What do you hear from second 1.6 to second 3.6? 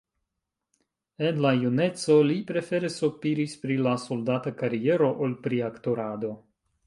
juneco li prefere sopiris